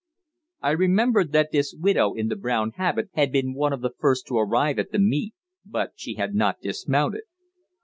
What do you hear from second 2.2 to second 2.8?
the brown